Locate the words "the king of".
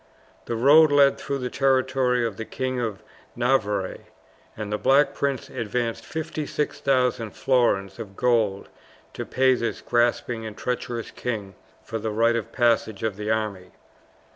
2.37-3.03